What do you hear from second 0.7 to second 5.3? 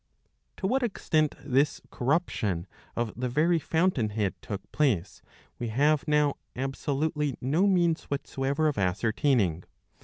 extent this corruption of the very fountain head took place,